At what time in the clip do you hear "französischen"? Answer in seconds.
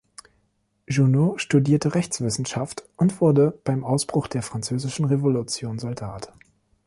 4.41-5.05